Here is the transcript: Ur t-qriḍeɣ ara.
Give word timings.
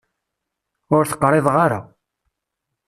Ur 0.95 1.03
t-qriḍeɣ 1.05 1.55
ara. 1.65 1.79